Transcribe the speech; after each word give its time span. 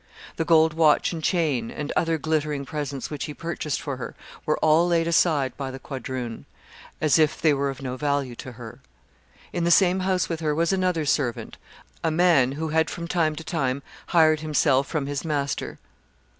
The 0.37 0.45
gold 0.45 0.73
watch 0.73 1.13
and 1.13 1.23
chain, 1.23 1.69
and 1.69 1.93
other 1.95 2.17
glittering 2.17 2.65
presents 2.65 3.11
which 3.11 3.25
he 3.25 3.35
purchased 3.35 3.79
for 3.79 3.97
her, 3.97 4.15
were 4.47 4.57
all 4.57 4.87
laid 4.87 5.07
aside 5.07 5.55
by 5.57 5.69
the 5.69 5.77
quadroon, 5.77 6.45
as 6.99 7.19
if 7.19 7.39
they 7.39 7.53
were 7.53 7.69
of 7.69 7.83
no 7.83 7.97
value 7.97 8.35
to 8.37 8.53
her. 8.53 8.79
In 9.53 9.63
the 9.63 9.69
same 9.69 9.99
house 9.99 10.27
with 10.27 10.39
her 10.39 10.55
was 10.55 10.73
another 10.73 11.05
servant, 11.05 11.57
a 12.03 12.09
man, 12.09 12.53
who 12.53 12.69
had 12.69 12.89
from 12.89 13.07
time 13.07 13.35
to 13.35 13.43
time 13.43 13.83
hired 14.07 14.39
himself 14.39 14.87
from 14.87 15.05
his 15.05 15.23
master. 15.23 15.77